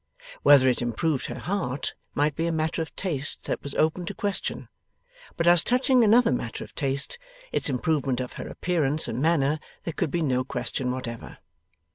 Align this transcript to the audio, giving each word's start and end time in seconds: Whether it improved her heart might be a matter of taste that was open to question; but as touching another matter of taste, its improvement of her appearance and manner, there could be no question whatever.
Whether 0.41 0.67
it 0.67 0.81
improved 0.81 1.27
her 1.27 1.37
heart 1.37 1.93
might 2.15 2.35
be 2.35 2.47
a 2.47 2.51
matter 2.51 2.81
of 2.81 2.95
taste 2.95 3.43
that 3.43 3.61
was 3.61 3.75
open 3.75 4.07
to 4.07 4.15
question; 4.15 4.67
but 5.37 5.45
as 5.45 5.63
touching 5.63 6.03
another 6.03 6.31
matter 6.31 6.63
of 6.63 6.73
taste, 6.73 7.19
its 7.51 7.69
improvement 7.69 8.19
of 8.19 8.33
her 8.33 8.47
appearance 8.47 9.07
and 9.07 9.21
manner, 9.21 9.59
there 9.83 9.93
could 9.93 10.09
be 10.09 10.23
no 10.23 10.43
question 10.43 10.89
whatever. 10.89 11.37